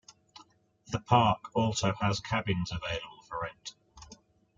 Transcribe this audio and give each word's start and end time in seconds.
The 0.87 0.99
park 0.99 1.51
also 1.55 1.93
has 2.01 2.19
cabins 2.21 2.71
available 2.71 3.21
for 3.27 3.41
rent. 3.43 3.75